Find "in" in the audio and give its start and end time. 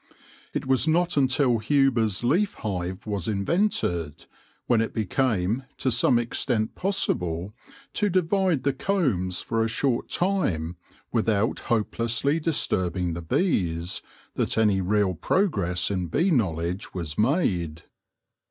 15.91-16.07